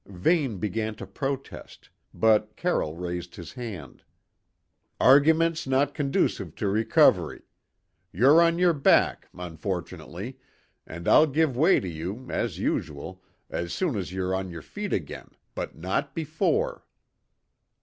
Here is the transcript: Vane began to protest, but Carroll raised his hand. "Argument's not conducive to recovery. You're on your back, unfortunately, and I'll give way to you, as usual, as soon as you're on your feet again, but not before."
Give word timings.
Vane 0.07 0.57
began 0.57 0.95
to 0.95 1.05
protest, 1.05 1.91
but 2.11 2.55
Carroll 2.55 2.95
raised 2.95 3.35
his 3.35 3.53
hand. 3.53 4.01
"Argument's 4.99 5.67
not 5.67 5.93
conducive 5.93 6.55
to 6.55 6.67
recovery. 6.67 7.43
You're 8.11 8.41
on 8.41 8.57
your 8.57 8.73
back, 8.73 9.27
unfortunately, 9.31 10.39
and 10.87 11.07
I'll 11.07 11.27
give 11.27 11.55
way 11.55 11.79
to 11.79 11.87
you, 11.87 12.25
as 12.31 12.57
usual, 12.57 13.21
as 13.47 13.73
soon 13.73 13.95
as 13.95 14.11
you're 14.11 14.33
on 14.33 14.49
your 14.49 14.63
feet 14.63 14.91
again, 14.91 15.29
but 15.53 15.75
not 15.75 16.15
before." 16.15 16.83